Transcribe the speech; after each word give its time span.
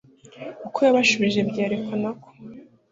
uko 0.67 0.79
yabasubije 0.85 1.39
byerekana 1.49 2.09
ko 2.21 2.29